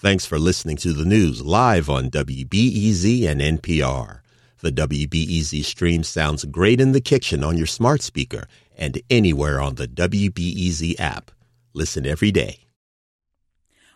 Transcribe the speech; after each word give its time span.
Thanks 0.00 0.24
for 0.24 0.38
listening 0.38 0.78
to 0.78 0.94
the 0.94 1.04
news 1.04 1.42
live 1.42 1.90
on 1.90 2.08
WBEZ 2.08 3.28
and 3.28 3.38
NPR. 3.38 4.20
The 4.60 4.72
WBEZ 4.72 5.62
stream 5.62 6.04
sounds 6.04 6.46
great 6.46 6.80
in 6.80 6.92
the 6.92 7.02
kitchen 7.02 7.44
on 7.44 7.58
your 7.58 7.66
smart 7.66 8.00
speaker 8.00 8.46
and 8.74 8.98
anywhere 9.10 9.60
on 9.60 9.74
the 9.74 9.86
WBEZ 9.86 10.98
app. 10.98 11.30
Listen 11.74 12.06
every 12.06 12.30
day. 12.30 12.60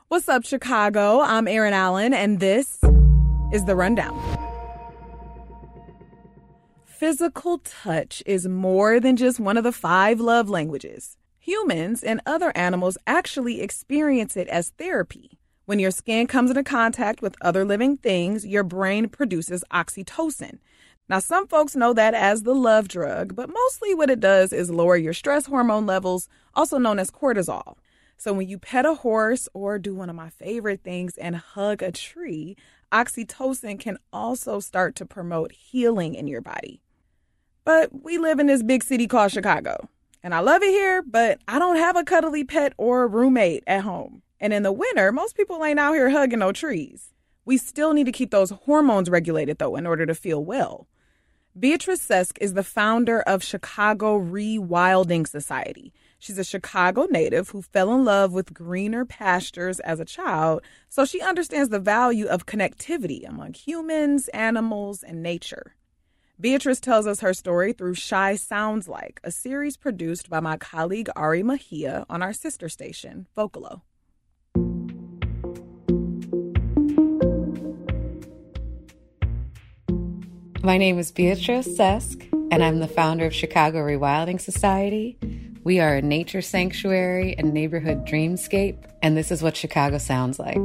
What's 0.08 0.28
up, 0.28 0.44
Chicago? 0.44 1.22
I'm 1.22 1.48
Erin 1.48 1.72
Allen, 1.72 2.12
and 2.12 2.38
this 2.38 2.84
is 3.50 3.64
The 3.64 3.74
Rundown. 3.74 4.20
Physical 6.84 7.62
touch 7.64 8.22
is 8.26 8.46
more 8.46 9.00
than 9.00 9.16
just 9.16 9.40
one 9.40 9.56
of 9.56 9.64
the 9.64 9.72
five 9.72 10.20
love 10.20 10.50
languages. 10.50 11.16
Humans 11.38 12.02
and 12.02 12.20
other 12.26 12.52
animals 12.54 12.98
actually 13.06 13.62
experience 13.62 14.36
it 14.36 14.48
as 14.48 14.68
therapy. 14.76 15.38
When 15.66 15.78
your 15.78 15.92
skin 15.92 16.26
comes 16.26 16.50
into 16.50 16.62
contact 16.62 17.22
with 17.22 17.36
other 17.40 17.64
living 17.64 17.96
things, 17.96 18.46
your 18.46 18.62
brain 18.62 19.08
produces 19.08 19.64
oxytocin. 19.72 20.58
Now, 21.08 21.20
some 21.20 21.46
folks 21.46 21.74
know 21.74 21.94
that 21.94 22.12
as 22.12 22.42
the 22.42 22.54
love 22.54 22.86
drug, 22.86 23.34
but 23.34 23.48
mostly 23.48 23.94
what 23.94 24.10
it 24.10 24.20
does 24.20 24.52
is 24.52 24.70
lower 24.70 24.96
your 24.96 25.14
stress 25.14 25.46
hormone 25.46 25.86
levels, 25.86 26.28
also 26.54 26.76
known 26.76 26.98
as 26.98 27.10
cortisol. 27.10 27.78
So, 28.18 28.34
when 28.34 28.46
you 28.46 28.58
pet 28.58 28.84
a 28.84 28.92
horse 28.92 29.48
or 29.54 29.78
do 29.78 29.94
one 29.94 30.10
of 30.10 30.16
my 30.16 30.28
favorite 30.28 30.82
things 30.84 31.16
and 31.16 31.36
hug 31.36 31.82
a 31.82 31.90
tree, 31.90 32.56
oxytocin 32.92 33.80
can 33.80 33.96
also 34.12 34.60
start 34.60 34.94
to 34.96 35.06
promote 35.06 35.52
healing 35.52 36.14
in 36.14 36.26
your 36.26 36.42
body. 36.42 36.82
But 37.64 38.04
we 38.04 38.18
live 38.18 38.38
in 38.38 38.48
this 38.48 38.62
big 38.62 38.84
city 38.84 39.06
called 39.06 39.32
Chicago, 39.32 39.88
and 40.22 40.34
I 40.34 40.40
love 40.40 40.62
it 40.62 40.70
here, 40.70 41.00
but 41.00 41.38
I 41.48 41.58
don't 41.58 41.76
have 41.76 41.96
a 41.96 42.04
cuddly 42.04 42.44
pet 42.44 42.74
or 42.76 43.08
roommate 43.08 43.64
at 43.66 43.80
home. 43.80 44.20
And 44.44 44.52
in 44.52 44.62
the 44.62 44.72
winter, 44.72 45.10
most 45.10 45.38
people 45.38 45.64
ain't 45.64 45.78
out 45.78 45.94
here 45.94 46.10
hugging 46.10 46.40
no 46.40 46.52
trees. 46.52 47.14
We 47.46 47.56
still 47.56 47.94
need 47.94 48.04
to 48.04 48.12
keep 48.12 48.30
those 48.30 48.50
hormones 48.50 49.08
regulated, 49.08 49.56
though, 49.56 49.74
in 49.74 49.86
order 49.86 50.04
to 50.04 50.14
feel 50.14 50.44
well. 50.44 50.86
Beatrice 51.58 52.02
Cesk 52.02 52.36
is 52.42 52.52
the 52.52 52.62
founder 52.62 53.22
of 53.22 53.42
Chicago 53.42 54.20
Rewilding 54.20 55.26
Society. 55.26 55.94
She's 56.18 56.36
a 56.36 56.44
Chicago 56.44 57.06
native 57.08 57.48
who 57.48 57.62
fell 57.62 57.94
in 57.94 58.04
love 58.04 58.34
with 58.34 58.52
greener 58.52 59.06
pastures 59.06 59.80
as 59.80 59.98
a 59.98 60.04
child, 60.04 60.60
so 60.90 61.06
she 61.06 61.22
understands 61.22 61.70
the 61.70 61.80
value 61.80 62.26
of 62.26 62.44
connectivity 62.44 63.26
among 63.26 63.54
humans, 63.54 64.28
animals, 64.28 65.02
and 65.02 65.22
nature. 65.22 65.74
Beatrice 66.38 66.80
tells 66.80 67.06
us 67.06 67.20
her 67.20 67.32
story 67.32 67.72
through 67.72 67.94
Chi 67.94 68.36
Sounds 68.36 68.88
Like, 68.88 69.22
a 69.24 69.30
series 69.30 69.78
produced 69.78 70.28
by 70.28 70.40
my 70.40 70.58
colleague 70.58 71.08
Ari 71.16 71.42
Mejia 71.42 72.04
on 72.10 72.20
our 72.22 72.34
sister 72.34 72.68
station, 72.68 73.26
Vocalo. 73.34 73.80
My 80.64 80.78
name 80.78 80.98
is 80.98 81.12
Beatrice 81.12 81.76
Cesk, 81.76 82.26
and 82.50 82.64
I'm 82.64 82.78
the 82.78 82.88
founder 82.88 83.26
of 83.26 83.34
Chicago 83.34 83.80
Rewilding 83.80 84.40
Society. 84.40 85.18
We 85.62 85.78
are 85.78 85.96
a 85.96 86.00
nature 86.00 86.40
sanctuary 86.40 87.36
and 87.36 87.52
neighborhood 87.52 88.06
dreamscape, 88.06 88.78
and 89.02 89.14
this 89.14 89.30
is 89.30 89.42
what 89.42 89.58
Chicago 89.58 89.98
sounds 89.98 90.38
like. 90.38 90.56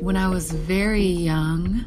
When 0.00 0.16
I 0.16 0.28
was 0.28 0.52
very 0.52 1.02
young, 1.02 1.86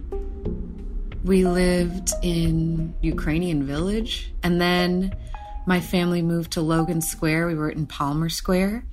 we 1.23 1.45
lived 1.45 2.11
in 2.21 2.93
Ukrainian 3.01 3.65
village, 3.65 4.33
and 4.43 4.59
then 4.59 5.15
my 5.65 5.79
family 5.79 6.21
moved 6.21 6.51
to 6.51 6.61
Logan 6.61 6.99
Square. 6.99 7.47
We 7.47 7.55
were 7.55 7.69
in 7.69 7.85
Palmer 7.85 8.27
Square 8.27 8.83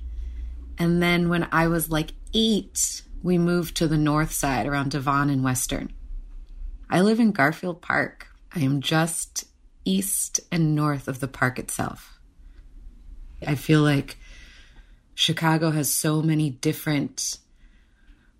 and 0.78 1.02
then 1.02 1.28
when 1.28 1.48
I 1.52 1.68
was 1.68 1.90
like 1.90 2.12
eight, 2.32 3.02
we 3.22 3.38
moved 3.38 3.76
to 3.76 3.88
the 3.88 3.98
north 3.98 4.32
side 4.32 4.66
around 4.66 4.90
Devon 4.90 5.30
and 5.30 5.42
Western. 5.42 5.92
I 6.90 7.00
live 7.00 7.20
in 7.20 7.32
Garfield 7.32 7.80
Park. 7.80 8.28
I 8.54 8.60
am 8.60 8.80
just 8.80 9.44
east 9.84 10.40
and 10.52 10.74
north 10.74 11.08
of 11.08 11.20
the 11.20 11.28
park 11.28 11.58
itself. 11.58 12.18
I 13.46 13.54
feel 13.54 13.82
like 13.82 14.18
Chicago 15.14 15.70
has 15.70 15.92
so 15.92 16.22
many 16.22 16.50
different 16.50 17.38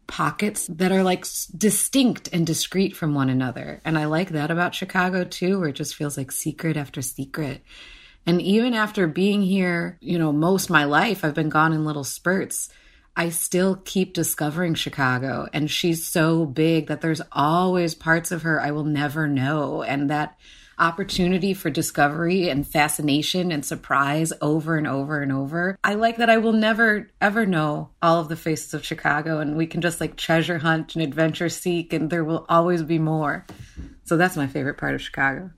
pockets 0.06 0.67
that 0.67 0.93
are 0.93 1.03
like 1.03 1.25
distinct 1.56 2.28
and 2.33 2.47
discrete 2.47 2.97
from 2.97 3.15
one 3.15 3.31
another. 3.31 3.81
And 3.84 3.99
I 3.99 4.05
like 4.06 4.31
that 4.31 4.50
about 4.50 4.75
Chicago 4.75 5.25
too, 5.25 5.59
where 5.61 5.69
it 5.69 5.77
just 5.77 5.94
feels 5.94 6.17
like 6.17 6.31
secret 6.31 6.77
after 6.77 7.00
secret. 7.00 7.62
And 8.27 8.41
even 8.41 8.75
after 8.75 9.07
being 9.07 9.43
here, 9.43 9.99
you 10.01 10.19
know, 10.19 10.33
most 10.33 10.71
my 10.71 10.85
life, 10.85 11.25
I've 11.25 11.35
been 11.35 11.49
gone 11.49 11.73
in 11.73 11.85
little 11.85 12.05
spurts. 12.05 12.69
I 13.17 13.29
still 13.29 13.77
keep 13.85 14.12
discovering 14.12 14.75
Chicago. 14.75 15.47
And 15.53 15.71
she's 15.71 16.05
so 16.05 16.47
big 16.47 16.89
that 16.89 17.01
there's 17.01 17.23
always 17.31 17.95
parts 17.95 18.33
of 18.33 18.43
her 18.43 18.61
I 18.61 18.73
will 18.73 18.85
never 18.85 19.29
know. 19.29 19.83
And 19.83 20.11
that 20.11 20.37
opportunity 20.79 21.55
for 21.55 21.71
discovery 21.71 22.49
and 22.49 22.67
fascination 22.67 23.53
and 23.53 23.65
surprise 23.65 24.33
over 24.41 24.77
and 24.77 24.87
over 24.87 25.23
and 25.23 25.33
over. 25.33 25.79
I 25.85 25.95
like 25.95 26.17
that 26.17 26.31
I 26.31 26.39
will 26.39 26.53
never 26.53 27.11
ever 27.21 27.47
know 27.47 27.91
all 28.03 28.21
of 28.21 28.29
the 28.29 28.37
faces 28.37 28.75
of 28.75 28.85
Chicago 28.85 29.39
and 29.39 29.56
we 29.56 29.67
can 29.67 29.81
just 29.81 30.01
like 30.01 30.17
treasure 30.17 30.59
hunt 30.59 30.95
and 30.95 31.05
adventure 31.05 31.49
seek 31.49 31.93
and 31.93 32.11
there 32.11 32.25
will 32.25 32.45
always 32.49 32.83
be 32.83 32.99
more. 32.99 33.47
So 34.05 34.17
that's 34.17 34.37
my 34.37 34.47
favorite 34.47 34.79
part 34.79 34.95
of 34.95 35.03
Chicago. 35.03 35.51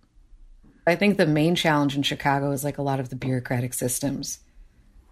I 0.87 0.95
think 0.95 1.17
the 1.17 1.27
main 1.27 1.57
challenge 1.57 1.97
in 1.97 2.03
Chicago 2.03 2.53
is 2.53 2.63
like 2.63 2.79
a 2.79 2.83
lot 2.83 3.01
of 3.01 3.11
the 3.11 3.17
bureaucratic 3.17 3.75
systems 3.75 4.39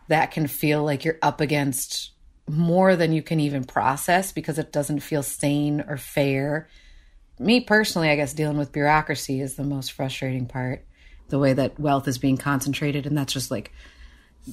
that 0.08 0.30
can 0.30 0.46
feel 0.46 0.84
like 0.84 1.04
you're 1.04 1.18
up 1.20 1.40
against 1.40 2.12
more 2.48 2.94
than 2.94 3.12
you 3.12 3.22
can 3.22 3.40
even 3.40 3.64
process 3.64 4.30
because 4.30 4.58
it 4.58 4.70
doesn't 4.70 5.00
feel 5.00 5.22
sane 5.22 5.84
or 5.88 5.96
fair. 5.96 6.68
Me 7.38 7.60
personally, 7.60 8.10
I 8.10 8.16
guess 8.16 8.34
dealing 8.34 8.58
with 8.58 8.70
bureaucracy 8.70 9.40
is 9.40 9.56
the 9.56 9.64
most 9.64 9.92
frustrating 9.92 10.46
part. 10.46 10.84
The 11.28 11.38
way 11.38 11.54
that 11.54 11.80
wealth 11.80 12.06
is 12.06 12.18
being 12.18 12.36
concentrated, 12.36 13.06
and 13.06 13.16
that's 13.16 13.32
just 13.32 13.50
like 13.50 13.72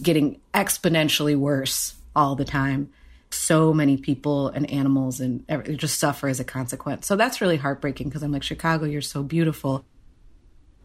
getting 0.01 0.39
exponentially 0.53 1.35
worse 1.35 1.95
all 2.15 2.35
the 2.35 2.45
time. 2.45 2.89
So 3.29 3.73
many 3.73 3.97
people 3.97 4.47
and 4.47 4.69
animals 4.71 5.19
and 5.19 5.45
just 5.77 5.99
suffer 5.99 6.29
as 6.29 6.39
a 6.39 6.45
consequence. 6.45 7.07
So 7.07 7.15
that's 7.15 7.41
really 7.41 7.57
heartbreaking 7.57 8.07
because 8.07 8.23
I'm 8.23 8.31
like, 8.31 8.43
Chicago, 8.43 8.85
you're 8.85 9.01
so 9.01 9.21
beautiful 9.21 9.85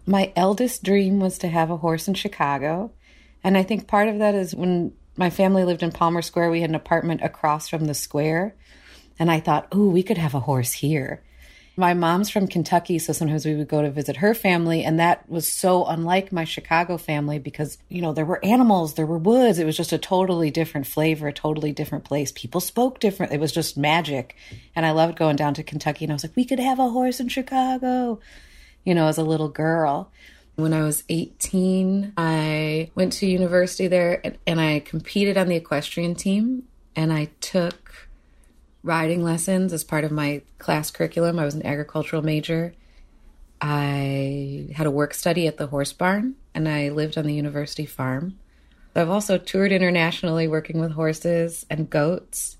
my 0.07 0.33
eldest 0.37 0.85
dream 0.85 1.19
was 1.19 1.39
to 1.39 1.49
have 1.49 1.71
a 1.71 1.77
horse 1.77 2.07
in 2.09 2.15
Chicago. 2.15 2.93
And 3.43 3.59
I 3.59 3.63
think 3.65 3.89
part 3.89 4.09
of 4.09 4.19
that 4.21 4.35
is 4.35 4.55
when 4.55 4.93
my 5.17 5.31
family 5.31 5.65
lived 5.65 5.83
in 5.83 5.93
Palmer 5.93 6.23
Square, 6.23 6.51
we 6.51 6.61
had 6.61 6.71
an 6.71 6.77
apartment 6.77 7.23
across 7.23 7.69
from 7.69 7.87
the 7.87 7.95
square. 7.95 8.55
And 9.19 9.31
I 9.31 9.41
thought, 9.41 9.75
ooh, 9.75 9.91
we 9.91 10.03
could 10.03 10.19
have 10.19 10.35
a 10.35 10.41
horse 10.41 10.73
here. 10.73 11.23
My 11.79 11.93
mom's 11.93 12.31
from 12.31 12.49
Kentucky, 12.49 12.99
so 12.99 13.13
sometimes 13.13 13.45
we 13.45 13.55
would 13.55 13.69
go 13.69 13.83
to 13.83 13.91
visit 13.91 14.17
her 14.17 14.33
family. 14.33 14.83
And 14.83 14.99
that 14.99 15.29
was 15.29 15.47
so 15.47 15.85
unlike 15.85 16.33
my 16.33 16.45
Chicago 16.45 16.97
family 16.97 17.39
because, 17.39 17.77
you 17.89 18.01
know, 18.01 18.15
there 18.15 18.25
were 18.25 18.43
animals, 18.43 18.95
there 18.95 19.05
were 19.05 19.19
woods. 19.19 19.59
It 19.59 19.67
was 19.67 19.77
just 19.77 19.93
a 19.93 19.99
totally 19.99 20.51
different 20.51 20.87
flavor, 20.87 21.29
a 21.29 21.33
totally 21.33 21.73
different 21.73 22.05
place. 22.05 22.33
People 22.33 22.63
spoke 22.63 22.99
different. 22.99 23.33
It 23.33 23.41
was 23.41 23.53
just 23.53 23.77
magic. 23.77 24.37
And 24.75 24.87
I 24.87 24.93
loved 24.93 25.19
going 25.19 25.37
down 25.37 25.53
to 25.55 25.63
Kentucky. 25.63 26.05
And 26.07 26.13
I 26.13 26.15
was 26.15 26.25
like, 26.25 26.37
we 26.37 26.47
could 26.47 26.61
have 26.61 26.79
a 26.79 26.89
horse 26.89 27.21
in 27.21 27.29
Chicago 27.29 28.21
you 28.87 28.95
know, 28.95 29.09
as 29.09 29.19
a 29.19 29.23
little 29.23 29.51
girl. 29.51 30.11
When 30.55 30.73
I 30.73 30.83
was 30.85 31.05
18, 31.11 32.15
I 32.17 32.91
went 32.95 33.13
to 33.15 33.27
university 33.27 33.89
there 33.89 34.23
and, 34.25 34.39
and 34.47 34.59
I 34.59 34.81
competed 34.81 35.37
on 35.37 35.49
the 35.49 35.57
equestrian 35.57 36.15
team 36.15 36.63
and 36.95 37.13
I 37.13 37.29
took 37.43 38.09
riding 38.83 39.23
lessons 39.23 39.75
as 39.75 39.85
part 39.85 40.05
of 40.05 40.13
my 40.13 40.41
class 40.59 40.91
curriculum. 40.91 41.39
I 41.39 41.45
was 41.45 41.55
an 41.55 41.67
agricultural 41.67 42.23
major. 42.23 42.73
I 43.61 44.69
had 44.75 44.87
a 44.87 44.91
work 44.91 45.13
study 45.13 45.47
at 45.47 45.59
the 45.59 45.67
horse 45.67 45.93
barn 45.93 46.37
and 46.55 46.67
I 46.67 46.89
lived 46.89 47.19
on 47.19 47.27
the 47.27 47.35
university 47.35 47.85
farm. 47.85 48.39
I've 48.95 49.11
also 49.11 49.37
toured 49.37 49.73
internationally 49.73 50.49
working 50.49 50.81
with 50.81 50.93
horses 50.93 51.67
and 51.69 51.91
goats 51.91 52.57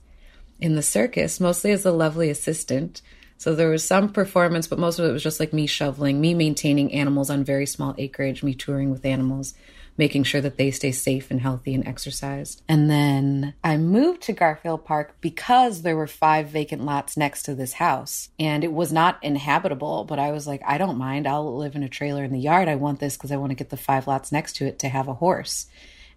in 0.61 0.75
the 0.75 0.83
circus, 0.83 1.41
mostly 1.41 1.71
as 1.71 1.87
a 1.87 1.93
lovely 1.93 2.29
assistant. 2.29 3.01
So 3.39 3.55
there 3.55 3.69
was 3.69 3.85
some 3.85 4.11
performance, 4.11 4.67
but 4.67 4.79
most 4.79 4.99
of 4.99 5.05
it 5.09 5.13
was 5.13 5.23
just 5.23 5.41
like 5.41 5.53
me 5.53 5.67
shoveling, 5.67 6.21
me 6.21 6.35
maintaining 6.35 6.93
animals 6.93 7.31
on 7.31 7.45
very 7.45 7.67
small 7.67 7.95
acreage, 7.99 8.43
me 8.43 8.55
touring 8.55 8.91
with 8.91 9.05
animals, 9.05 9.55
making 9.99 10.25
sure 10.25 10.41
that 10.41 10.57
they 10.57 10.71
stay 10.71 10.93
safe 10.93 11.31
and 11.31 11.41
healthy 11.41 11.75
and 11.75 11.87
exercised. 11.87 12.63
And 12.69 12.91
then 12.91 13.55
I 13.63 13.77
moved 13.77 14.23
to 14.23 14.33
Garfield 14.33 14.85
Park 14.85 15.17
because 15.21 15.83
there 15.83 15.97
were 15.97 16.07
five 16.07 16.49
vacant 16.49 16.85
lots 16.85 17.17
next 17.17 17.45
to 17.45 17.55
this 17.55 17.75
house 17.75 18.31
and 18.39 18.65
it 18.65 18.73
was 18.73 18.93
not 18.93 19.23
inhabitable, 19.23 20.05
but 20.05 20.19
I 20.19 20.33
was 20.33 20.47
like, 20.47 20.63
I 20.67 20.79
don't 20.79 20.99
mind. 20.99 21.27
I'll 21.27 21.57
live 21.57 21.77
in 21.77 21.83
a 21.83 21.89
trailer 21.89 22.25
in 22.25 22.33
the 22.33 22.39
yard. 22.39 22.69
I 22.69 22.77
want 22.77 23.01
this 23.01 23.17
because 23.17 23.33
I 23.33 23.37
want 23.37 23.51
to 23.51 23.57
get 23.57 23.71
the 23.71 23.77
five 23.77 24.07
lots 24.07 24.33
next 24.33 24.57
to 24.57 24.67
it 24.67 24.79
to 24.81 24.89
have 24.89 25.09
a 25.09 25.15
horse. 25.15 25.67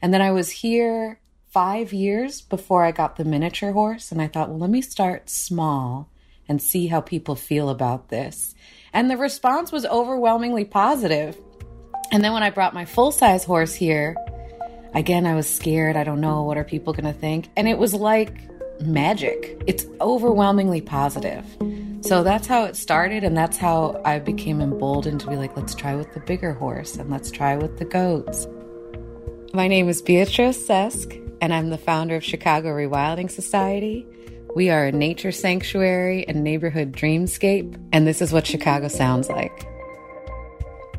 And 0.01 0.13
then 0.13 0.21
I 0.21 0.31
was 0.31 0.49
here 0.49 1.19
five 1.49 1.91
years 1.91 2.41
before 2.41 2.83
I 2.83 2.91
got 2.91 3.15
the 3.15 3.25
miniature 3.25 3.71
horse. 3.71 4.11
And 4.11 4.21
I 4.21 4.27
thought, 4.27 4.49
well, 4.49 4.59
let 4.59 4.69
me 4.69 4.81
start 4.81 5.29
small 5.29 6.09
and 6.49 6.61
see 6.61 6.87
how 6.87 6.99
people 6.99 7.35
feel 7.35 7.69
about 7.69 8.09
this. 8.09 8.55
And 8.91 9.09
the 9.09 9.15
response 9.15 9.71
was 9.71 9.85
overwhelmingly 9.85 10.65
positive. 10.65 11.37
And 12.11 12.23
then 12.23 12.33
when 12.33 12.43
I 12.43 12.49
brought 12.49 12.73
my 12.73 12.85
full 12.85 13.11
size 13.11 13.45
horse 13.45 13.73
here, 13.73 14.17
again, 14.93 15.25
I 15.25 15.35
was 15.35 15.47
scared. 15.47 15.95
I 15.95 16.03
don't 16.03 16.19
know. 16.19 16.43
What 16.43 16.57
are 16.57 16.63
people 16.63 16.91
going 16.91 17.05
to 17.05 17.17
think? 17.17 17.49
And 17.55 17.67
it 17.67 17.77
was 17.77 17.93
like 17.93 18.49
magic. 18.81 19.61
It's 19.67 19.85
overwhelmingly 20.01 20.81
positive. 20.81 21.45
So 22.01 22.23
that's 22.23 22.47
how 22.47 22.63
it 22.63 22.77
started, 22.77 23.25
and 23.25 23.35
that's 23.35 23.57
how 23.57 24.01
I 24.05 24.19
became 24.19 24.61
emboldened 24.61 25.19
to 25.19 25.27
be 25.27 25.35
like, 25.35 25.55
let's 25.57 25.75
try 25.75 25.95
with 25.95 26.13
the 26.13 26.21
bigger 26.21 26.53
horse 26.53 26.95
and 26.95 27.09
let's 27.09 27.29
try 27.29 27.57
with 27.57 27.77
the 27.77 27.83
goats. 27.85 28.47
My 29.53 29.67
name 29.67 29.89
is 29.89 30.01
Beatrice 30.01 30.65
Sesk, 30.65 31.13
and 31.41 31.53
I'm 31.53 31.69
the 31.69 31.77
founder 31.77 32.15
of 32.15 32.23
Chicago 32.23 32.69
Rewilding 32.69 33.29
Society. 33.29 34.07
We 34.55 34.71
are 34.71 34.85
a 34.85 34.91
nature 34.91 35.31
sanctuary 35.31 36.27
and 36.27 36.43
neighborhood 36.43 36.91
dreamscape, 36.91 37.79
and 37.93 38.07
this 38.07 38.19
is 38.19 38.33
what 38.33 38.47
Chicago 38.47 38.87
sounds 38.87 39.29
like. 39.29 39.67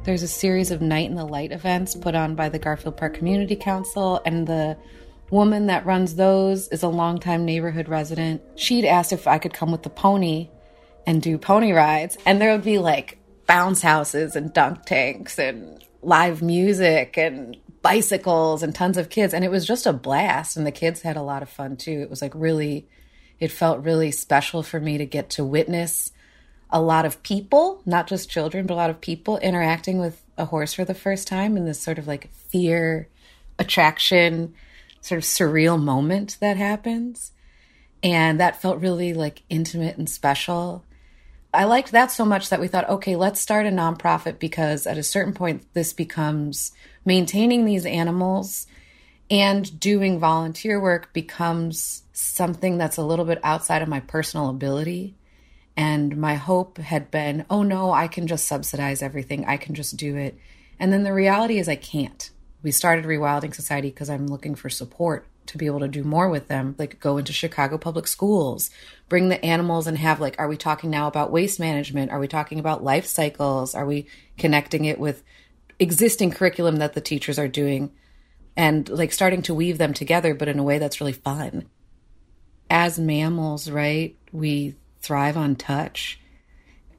There's 0.05 0.23
a 0.23 0.29
series 0.29 0.71
of 0.71 0.81
Night 0.81 1.11
in 1.11 1.17
the 1.17 1.25
Light 1.25 1.51
events 1.51 1.97
put 1.97 2.15
on 2.15 2.37
by 2.37 2.49
the 2.49 2.61
Garfield 2.61 2.97
Park 2.97 3.15
Community 3.15 3.57
Council, 3.57 4.23
and 4.25 4.47
the 4.47 4.77
woman 5.31 5.67
that 5.67 5.85
runs 5.85 6.15
those 6.15 6.69
is 6.69 6.85
a 6.85 6.89
longtime 6.89 7.45
neighborhood 7.45 7.89
resident. 7.89 8.41
She'd 8.55 8.85
asked 8.85 9.13
if 9.13 9.27
I 9.27 9.39
could 9.39 9.53
come 9.53 9.73
with 9.73 9.83
the 9.83 9.91
pony 9.91 10.49
and 11.05 11.21
do 11.21 11.37
pony 11.37 11.73
rides, 11.73 12.19
and 12.25 12.41
there 12.41 12.53
would 12.53 12.65
be 12.65 12.79
like 12.79 13.19
bounce 13.49 13.83
houses 13.83 14.37
and 14.37 14.53
dunk 14.53 14.85
tanks 14.85 15.41
and 15.41 15.85
live 16.03 16.41
music 16.41 17.19
and 17.19 17.57
bicycles 17.83 18.63
and 18.63 18.75
tons 18.75 18.97
of 18.97 19.09
kids 19.09 19.35
and 19.35 19.45
it 19.45 19.51
was 19.51 19.67
just 19.67 19.87
a 19.87 19.93
blast 19.93 20.57
and 20.57 20.67
the 20.67 20.71
kids 20.71 21.01
had 21.01 21.17
a 21.17 21.23
lot 21.23 21.43
of 21.43 21.49
fun 21.49 21.77
too 21.77 22.01
it 22.03 22.11
was 22.11 22.21
like 22.21 22.33
really 22.35 22.87
it 23.41 23.51
felt 23.51 23.85
really 23.85 24.11
special 24.11 24.63
for 24.63 24.79
me 24.79 24.99
to 24.99 25.07
get 25.07 25.31
to 25.31 25.45
witness 25.45 26.13
a 26.71 26.81
lot 26.81 27.05
of 27.05 27.23
people 27.23 27.83
not 27.85 28.07
just 28.07 28.31
children 28.31 28.67
but 28.67 28.75
a 28.75 28.77
lot 28.77 28.91
of 28.91 29.01
people 29.01 29.39
interacting 29.39 29.99
with 29.99 30.23
a 30.39 30.45
horse 30.47 30.73
for 30.73 30.85
the 30.85 30.95
first 30.95 31.27
time 31.27 31.57
in 31.57 31.65
this 31.65 31.81
sort 31.81 31.99
of 31.99 32.07
like 32.07 32.33
fear 32.33 33.09
attraction 33.59 34.55
sort 35.01 35.19
of 35.19 35.25
surreal 35.25 35.81
moment 35.81 36.37
that 36.41 36.57
happens. 36.57 37.33
And 38.03 38.41
that 38.41 38.61
felt 38.61 38.81
really 38.81 39.13
like 39.13 39.43
intimate 39.49 39.99
and 39.99 40.09
special. 40.09 40.85
I 41.53 41.65
liked 41.65 41.93
that 41.93 42.11
so 42.11 42.25
much 42.25 42.49
that 42.49 42.61
we 42.61 42.69
thought, 42.69 42.89
okay, 42.89 43.17
let's 43.17 43.41
start 43.41 43.67
a 43.67 43.71
nonprofit 43.71 44.39
because 44.39 44.87
at 44.87 44.99
a 44.99 45.03
certain 45.03 45.35
point, 45.35 45.67
this 45.75 45.93
becomes 45.93 46.73
maintaining 47.05 47.65
these 47.65 47.85
animals 47.85 48.67
and 49.31 49.79
doing 49.79 50.19
volunteer 50.19 50.81
work 50.81 51.13
becomes 51.13 52.03
something 52.13 52.79
that's 52.79 52.97
a 52.97 53.05
little 53.05 53.25
bit 53.25 53.39
outside 53.45 53.81
of 53.81 53.89
my 53.89 54.01
personal 54.01 54.51
ability. 54.51 55.15
And 55.77 56.17
my 56.17 56.35
hope 56.35 56.79
had 56.79 57.11
been, 57.11 57.47
oh 57.49 57.63
no, 57.63 57.93
I 57.93 58.09
can 58.09 58.27
just 58.27 58.47
subsidize 58.47 59.03
everything, 59.03 59.45
I 59.47 59.57
can 59.57 59.75
just 59.75 59.97
do 59.97 60.17
it. 60.17 60.37
And 60.79 60.93
then 60.93 61.05
the 61.05 61.15
reality 61.15 61.59
is, 61.59 61.69
I 61.69 61.77
can't. 61.77 62.31
We 62.63 62.73
started 62.73 63.05
Rewilding 63.05 63.55
Society 63.55 63.89
because 63.89 64.11
I'm 64.11 64.27
looking 64.27 64.55
for 64.55 64.69
support 64.69 65.27
to 65.47 65.59
be 65.59 65.67
able 65.67 65.81
to 65.81 65.89
do 65.89 66.05
more 66.05 66.29
with 66.29 66.49
them, 66.49 66.75
like 66.79 67.01
go 67.01 67.17
into 67.17 67.33
Chicago 67.33 67.79
public 67.79 68.07
schools, 68.07 68.71
bring 69.09 69.29
the 69.29 69.45
animals 69.45 69.87
and 69.87 69.99
have 69.99 70.21
like, 70.21 70.37
are 70.39 70.49
we 70.49 70.57
talking 70.57 70.91
now 70.91 71.07
about 71.07 71.33
waste 71.33 71.59
management? 71.59 72.11
Are 72.11 72.19
we 72.19 72.29
talking 72.29 72.59
about 72.59 72.85
life 72.85 73.07
cycles? 73.07 73.75
Are 73.75 73.87
we 73.87 74.07
connecting 74.39 74.85
it 74.85 74.99
with 74.99 75.23
existing 75.79 76.31
curriculum 76.31 76.77
that 76.77 76.95
the 76.95 77.01
teachers 77.01 77.39
are 77.39 77.49
doing 77.49 77.91
and 78.57 78.89
like 78.89 79.13
starting 79.13 79.43
to 79.43 79.55
weave 79.55 79.79
them 79.79 79.95
together, 79.95 80.35
but 80.35 80.49
in 80.49 80.59
a 80.59 80.65
way 80.65 80.79
that's 80.79 81.01
really 81.01 81.13
fun? 81.13 81.67
As 82.69 82.99
mammals, 82.99 83.71
right, 83.71 84.17
we 84.33 84.77
thrive 85.01 85.37
on 85.37 85.57
touch. 85.57 86.21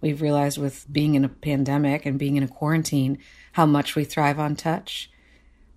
We've 0.02 0.22
realized 0.22 0.58
with 0.58 0.86
being 0.92 1.16
in 1.16 1.24
a 1.24 1.30
pandemic 1.30 2.06
and 2.06 2.20
being 2.20 2.36
in 2.36 2.44
a 2.44 2.48
quarantine 2.48 3.20
how 3.54 3.66
much 3.66 3.96
we 3.96 4.04
thrive 4.04 4.40
on 4.40 4.56
touch. 4.56 5.12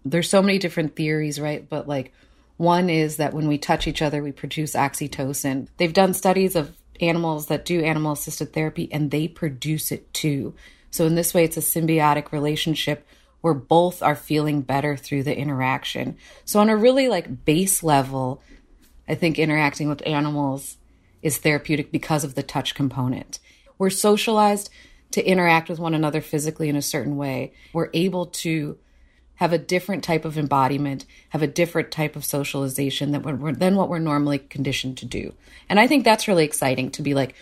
There's 0.04 0.28
so 0.28 0.42
many 0.42 0.58
different 0.58 0.96
theories, 0.96 1.40
right? 1.40 1.68
But 1.68 1.86
like 1.86 2.12
one 2.56 2.88
is 2.88 3.16
that 3.16 3.34
when 3.34 3.48
we 3.48 3.58
touch 3.58 3.86
each 3.86 4.02
other, 4.02 4.22
we 4.22 4.32
produce 4.32 4.74
oxytocin. 4.74 5.68
They've 5.76 5.92
done 5.92 6.14
studies 6.14 6.56
of 6.56 6.76
animals 7.00 7.46
that 7.46 7.64
do 7.64 7.82
animal 7.82 8.12
assisted 8.12 8.52
therapy 8.52 8.88
and 8.92 9.10
they 9.10 9.28
produce 9.28 9.90
it 9.90 10.12
too. 10.14 10.54
So, 10.90 11.06
in 11.06 11.16
this 11.16 11.34
way, 11.34 11.44
it's 11.44 11.56
a 11.56 11.60
symbiotic 11.60 12.30
relationship 12.30 13.06
where 13.44 13.52
both 13.52 14.02
are 14.02 14.14
feeling 14.14 14.62
better 14.62 14.96
through 14.96 15.22
the 15.22 15.36
interaction. 15.36 16.16
So, 16.46 16.60
on 16.60 16.70
a 16.70 16.76
really 16.78 17.08
like 17.08 17.44
base 17.44 17.82
level, 17.82 18.40
I 19.06 19.16
think 19.16 19.38
interacting 19.38 19.86
with 19.86 20.06
animals 20.06 20.78
is 21.20 21.36
therapeutic 21.36 21.92
because 21.92 22.24
of 22.24 22.36
the 22.36 22.42
touch 22.42 22.74
component. 22.74 23.40
We're 23.76 23.90
socialized 23.90 24.70
to 25.10 25.22
interact 25.22 25.68
with 25.68 25.78
one 25.78 25.92
another 25.92 26.22
physically 26.22 26.70
in 26.70 26.76
a 26.76 26.80
certain 26.80 27.18
way. 27.18 27.52
We're 27.74 27.90
able 27.92 28.24
to 28.44 28.78
have 29.34 29.52
a 29.52 29.58
different 29.58 30.02
type 30.02 30.24
of 30.24 30.38
embodiment, 30.38 31.04
have 31.28 31.42
a 31.42 31.46
different 31.46 31.90
type 31.90 32.16
of 32.16 32.24
socialization 32.24 33.12
than, 33.12 33.20
we're, 33.20 33.52
than 33.52 33.76
what 33.76 33.90
we're 33.90 33.98
normally 33.98 34.38
conditioned 34.38 34.96
to 34.96 35.04
do. 35.04 35.34
And 35.68 35.78
I 35.78 35.86
think 35.86 36.02
that's 36.02 36.28
really 36.28 36.46
exciting 36.46 36.90
to 36.92 37.02
be 37.02 37.12
like, 37.12 37.34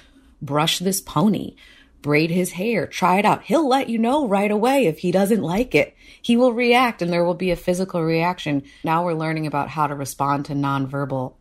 brush 0.42 0.80
this 0.80 1.00
pony, 1.00 1.54
braid 2.02 2.30
his 2.30 2.52
hair, 2.52 2.86
try 2.86 3.18
it 3.18 3.24
out. 3.24 3.44
He'll 3.44 3.68
let 3.68 3.88
you 3.88 3.98
know 3.98 4.26
right 4.26 4.50
away 4.50 4.86
if 4.86 4.98
he 4.98 5.12
doesn't 5.12 5.42
like 5.42 5.74
it. 5.74 5.96
He 6.20 6.36
will 6.36 6.52
react 6.52 7.00
and 7.00 7.12
there 7.12 7.24
will 7.24 7.34
be 7.34 7.50
a 7.50 7.56
physical 7.56 8.02
reaction. 8.02 8.64
Now 8.84 9.04
we're 9.04 9.14
learning 9.14 9.46
about 9.46 9.68
how 9.68 9.86
to 9.86 9.94
respond 9.94 10.46
to 10.46 10.54
nonverbal 10.54 11.34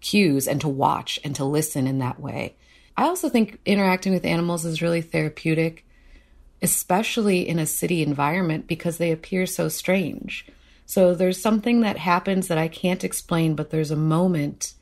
cues 0.00 0.48
and 0.48 0.60
to 0.60 0.68
watch 0.68 1.18
and 1.24 1.34
to 1.36 1.44
listen 1.44 1.86
in 1.86 1.98
that 2.00 2.20
way. 2.20 2.56
I 2.96 3.04
also 3.04 3.28
think 3.28 3.58
interacting 3.64 4.12
with 4.12 4.24
animals 4.24 4.64
is 4.64 4.82
really 4.82 5.00
therapeutic 5.00 5.84
especially 6.62 7.48
in 7.48 7.58
a 7.58 7.66
city 7.66 8.02
environment 8.02 8.66
because 8.66 8.98
they 8.98 9.10
appear 9.10 9.46
so 9.46 9.68
strange. 9.68 10.46
So 10.86 11.14
there's 11.14 11.40
something 11.40 11.80
that 11.80 11.96
happens 11.96 12.48
that 12.48 12.58
I 12.58 12.68
can't 12.68 13.04
explain, 13.04 13.54
but 13.54 13.70
there's 13.70 13.90
a 13.90 13.96
moment 13.96 14.74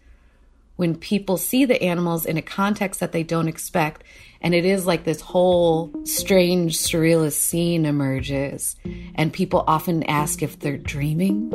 when 0.79 0.95
people 0.95 1.37
see 1.37 1.65
the 1.65 1.83
animals 1.83 2.25
in 2.25 2.37
a 2.37 2.43
context 2.43 3.01
that 3.01 3.11
they 3.11 3.25
don't 3.25 3.49
expect. 3.49 4.05
And 4.41 4.55
it 4.55 4.65
is 4.65 4.87
like 4.87 5.03
this 5.03 5.21
whole 5.21 5.93
strange, 6.05 6.79
surrealist 6.79 7.33
scene 7.33 7.85
emerges. 7.85 8.77
And 9.17 9.33
people 9.33 9.65
often 9.67 10.05
ask 10.05 10.41
if 10.41 10.61
they're 10.61 10.79
dreaming. 10.79 11.53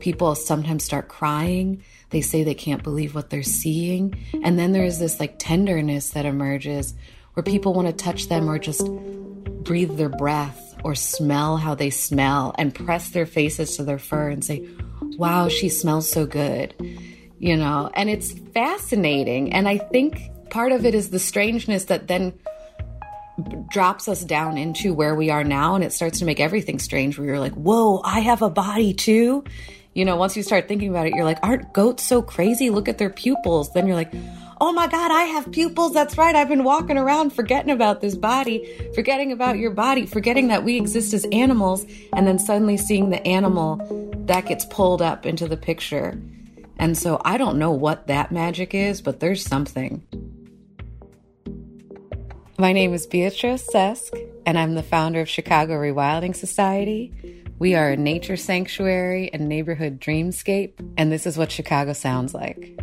People 0.00 0.34
sometimes 0.34 0.84
start 0.84 1.08
crying. 1.08 1.84
They 2.08 2.22
say 2.22 2.44
they 2.44 2.54
can't 2.54 2.82
believe 2.82 3.14
what 3.14 3.28
they're 3.28 3.42
seeing. 3.42 4.14
And 4.42 4.58
then 4.58 4.72
there's 4.72 4.98
this 4.98 5.20
like 5.20 5.34
tenderness 5.38 6.10
that 6.12 6.24
emerges 6.24 6.94
where 7.34 7.44
people 7.44 7.74
want 7.74 7.88
to 7.88 8.04
touch 8.04 8.30
them 8.30 8.48
or 8.48 8.58
just 8.58 8.86
breathe 9.64 9.98
their 9.98 10.08
breath 10.08 10.74
or 10.82 10.94
smell 10.94 11.58
how 11.58 11.74
they 11.74 11.90
smell 11.90 12.54
and 12.56 12.74
press 12.74 13.10
their 13.10 13.26
faces 13.26 13.76
to 13.76 13.84
their 13.84 13.98
fur 13.98 14.30
and 14.30 14.42
say, 14.42 14.66
wow, 15.18 15.50
she 15.50 15.68
smells 15.68 16.10
so 16.10 16.24
good, 16.24 16.74
you 17.42 17.56
know, 17.56 17.90
and 17.92 18.08
it's 18.08 18.30
fascinating. 18.54 19.52
And 19.52 19.68
I 19.68 19.76
think 19.76 20.30
part 20.50 20.70
of 20.70 20.86
it 20.86 20.94
is 20.94 21.10
the 21.10 21.18
strangeness 21.18 21.86
that 21.86 22.06
then 22.06 22.34
drops 23.68 24.06
us 24.06 24.22
down 24.22 24.56
into 24.56 24.94
where 24.94 25.16
we 25.16 25.28
are 25.28 25.42
now 25.42 25.74
and 25.74 25.82
it 25.82 25.92
starts 25.92 26.20
to 26.20 26.24
make 26.24 26.38
everything 26.38 26.78
strange 26.78 27.18
where 27.18 27.26
you're 27.26 27.40
like, 27.40 27.54
whoa, 27.54 28.00
I 28.04 28.20
have 28.20 28.42
a 28.42 28.48
body 28.48 28.94
too. 28.94 29.42
You 29.92 30.04
know, 30.04 30.14
once 30.14 30.36
you 30.36 30.44
start 30.44 30.68
thinking 30.68 30.90
about 30.90 31.08
it, 31.08 31.14
you're 31.16 31.24
like, 31.24 31.40
aren't 31.42 31.72
goats 31.72 32.04
so 32.04 32.22
crazy? 32.22 32.70
Look 32.70 32.88
at 32.88 32.98
their 32.98 33.10
pupils. 33.10 33.72
Then 33.72 33.88
you're 33.88 33.96
like, 33.96 34.12
oh 34.60 34.72
my 34.72 34.86
God, 34.86 35.10
I 35.10 35.22
have 35.22 35.50
pupils. 35.50 35.92
That's 35.92 36.16
right. 36.16 36.36
I've 36.36 36.48
been 36.48 36.62
walking 36.62 36.96
around 36.96 37.30
forgetting 37.30 37.72
about 37.72 38.00
this 38.00 38.14
body, 38.14 38.88
forgetting 38.94 39.32
about 39.32 39.58
your 39.58 39.72
body, 39.72 40.06
forgetting 40.06 40.46
that 40.46 40.62
we 40.62 40.76
exist 40.76 41.12
as 41.12 41.26
animals, 41.32 41.84
and 42.12 42.24
then 42.24 42.38
suddenly 42.38 42.76
seeing 42.76 43.10
the 43.10 43.26
animal 43.26 44.14
that 44.26 44.46
gets 44.46 44.64
pulled 44.64 45.02
up 45.02 45.26
into 45.26 45.48
the 45.48 45.56
picture. 45.56 46.16
And 46.82 46.98
so 46.98 47.20
I 47.24 47.38
don't 47.38 47.60
know 47.60 47.70
what 47.70 48.08
that 48.08 48.32
magic 48.32 48.74
is, 48.74 49.00
but 49.00 49.20
there's 49.20 49.44
something. 49.46 50.04
My 52.58 52.72
name 52.72 52.92
is 52.92 53.06
Beatrice 53.06 53.64
Sesk, 53.72 54.10
and 54.44 54.58
I'm 54.58 54.74
the 54.74 54.82
founder 54.82 55.20
of 55.20 55.28
Chicago 55.28 55.74
Rewilding 55.74 56.34
Society. 56.34 57.44
We 57.60 57.76
are 57.76 57.90
a 57.90 57.96
nature 57.96 58.36
sanctuary 58.36 59.30
and 59.32 59.48
neighborhood 59.48 60.00
dreamscape, 60.00 60.72
and 60.96 61.12
this 61.12 61.24
is 61.24 61.38
what 61.38 61.52
Chicago 61.52 61.92
sounds 61.92 62.34
like. 62.34 62.76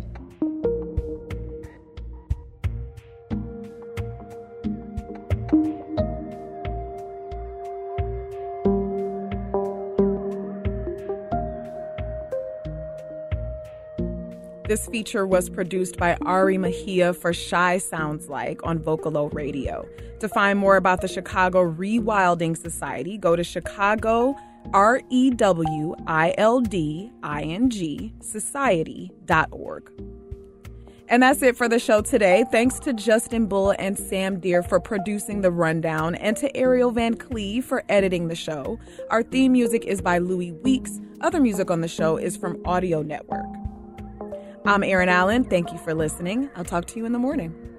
This 14.70 14.86
feature 14.86 15.26
was 15.26 15.50
produced 15.50 15.96
by 15.96 16.16
Ari 16.24 16.56
Mejia 16.56 17.12
for 17.12 17.32
Chi 17.32 17.78
Sounds 17.78 18.28
Like 18.28 18.64
on 18.64 18.78
Vocalo 18.78 19.28
Radio. 19.34 19.84
To 20.20 20.28
find 20.28 20.60
more 20.60 20.76
about 20.76 21.00
the 21.00 21.08
Chicago 21.08 21.68
Rewilding 21.68 22.56
Society, 22.56 23.18
go 23.18 23.34
to 23.34 23.42
Chicago 23.42 24.36
R 24.72 25.00
E 25.10 25.30
W 25.30 25.96
I 26.06 26.34
L 26.38 26.60
D 26.60 27.10
I 27.24 27.42
N 27.42 27.68
G 27.68 28.14
Society.org. 28.20 29.90
And 31.08 31.20
that's 31.24 31.42
it 31.42 31.56
for 31.56 31.68
the 31.68 31.80
show 31.80 32.00
today. 32.00 32.44
Thanks 32.52 32.78
to 32.78 32.92
Justin 32.92 33.46
Bull 33.46 33.74
and 33.76 33.98
Sam 33.98 34.38
Deer 34.38 34.62
for 34.62 34.78
producing 34.78 35.40
the 35.40 35.50
rundown 35.50 36.14
and 36.14 36.36
to 36.36 36.56
Ariel 36.56 36.92
Van 36.92 37.14
Cleve 37.14 37.64
for 37.64 37.82
editing 37.88 38.28
the 38.28 38.36
show. 38.36 38.78
Our 39.10 39.24
theme 39.24 39.50
music 39.50 39.84
is 39.86 40.00
by 40.00 40.18
Louis 40.18 40.52
Weeks. 40.52 41.00
Other 41.22 41.40
music 41.40 41.72
on 41.72 41.80
the 41.80 41.88
show 41.88 42.16
is 42.16 42.36
from 42.36 42.62
Audio 42.64 43.02
Network. 43.02 43.48
I'm 44.64 44.82
Erin 44.84 45.08
Allen. 45.08 45.44
Thank 45.44 45.72
you 45.72 45.78
for 45.78 45.94
listening. 45.94 46.50
I'll 46.54 46.64
talk 46.64 46.84
to 46.86 46.98
you 46.98 47.06
in 47.06 47.12
the 47.12 47.18
morning. 47.18 47.69